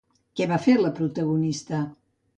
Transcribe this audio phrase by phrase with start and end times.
[0.39, 1.83] Què va fer la protagonista?